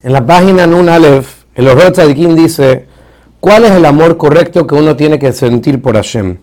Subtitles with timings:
[0.00, 1.26] En la página Nun Aleph,
[1.56, 2.86] el Orot Tzadikim dice,
[3.40, 6.38] ¿cuál es el amor correcto que uno tiene que sentir por Hashem?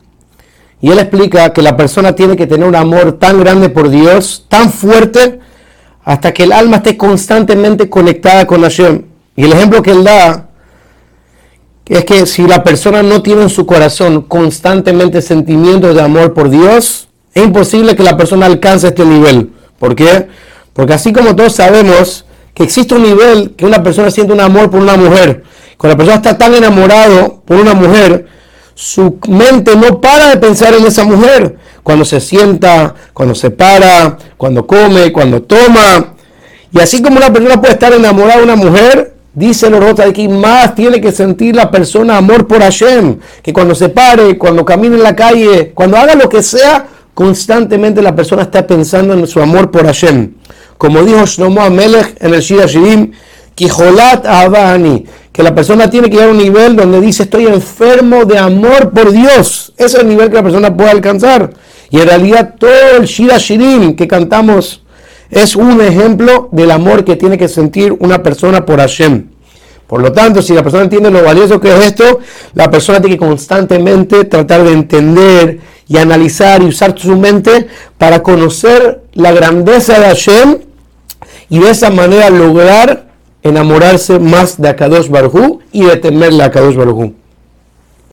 [0.81, 4.45] Y él explica que la persona tiene que tener un amor tan grande por Dios,
[4.49, 5.39] tan fuerte,
[6.03, 9.03] hasta que el alma esté constantemente conectada con Hashem.
[9.37, 10.49] Y el ejemplo que él da
[11.85, 16.49] es que si la persona no tiene en su corazón constantemente sentimientos de amor por
[16.49, 19.53] Dios, es imposible que la persona alcance este nivel.
[19.79, 20.27] ¿Por qué?
[20.73, 22.25] Porque así como todos sabemos,
[22.55, 25.43] que existe un nivel que una persona siente un amor por una mujer.
[25.77, 28.27] Cuando la persona está tan enamorado por una mujer,
[28.73, 31.57] su mente no para de pensar en esa mujer.
[31.83, 36.15] Cuando se sienta, cuando se para, cuando come, cuando toma.
[36.71, 40.29] Y así como una persona puede estar enamorada de una mujer, dice el de aquí,
[40.29, 43.17] más tiene que sentir la persona amor por Hashem.
[43.43, 48.01] Que cuando se pare, cuando camine en la calle, cuando haga lo que sea, constantemente
[48.01, 50.33] la persona está pensando en su amor por Hashem.
[50.77, 53.11] Como dijo Shlomo Amelech en el Shira Shirim,
[53.55, 58.25] Kijolat Abani, que la persona tiene que llegar a un nivel donde dice estoy enfermo
[58.25, 59.73] de amor por Dios.
[59.77, 61.51] Ese es el nivel que la persona puede alcanzar.
[61.89, 64.83] Y en realidad todo el Shira Shirim que cantamos
[65.29, 69.27] es un ejemplo del amor que tiene que sentir una persona por Hashem.
[69.87, 72.19] Por lo tanto, si la persona entiende lo valioso que es esto,
[72.53, 77.67] la persona tiene que constantemente tratar de entender y analizar y usar su mente
[77.97, 80.57] para conocer la grandeza de Hashem
[81.49, 83.07] y de esa manera lograr
[83.43, 87.11] enamorarse más de Akadosh Baruj y de temerle a Akadosh Baruj